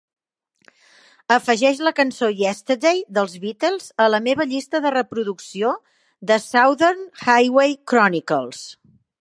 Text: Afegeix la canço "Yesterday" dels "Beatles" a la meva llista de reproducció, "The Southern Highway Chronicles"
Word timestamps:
Afegeix 1.35 1.81
la 1.87 1.91
canço 1.99 2.29
"Yesterday" 2.39 3.03
dels 3.19 3.35
"Beatles" 3.45 3.91
a 4.05 4.09
la 4.15 4.21
meva 4.29 4.49
llista 4.55 4.83
de 4.87 4.95
reproducció, 4.97 5.75
"The 6.33 6.43
Southern 6.49 7.07
Highway 7.29 7.81
Chronicles" 7.93 8.69